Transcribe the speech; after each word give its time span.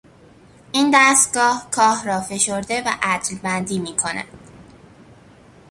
این 0.71 0.91
دستگاه 0.93 1.67
کاه 1.71 2.05
را 2.05 2.21
فشرده 2.21 2.83
و 2.85 2.87
عدلبندی 3.01 3.79
میکند. 3.79 4.25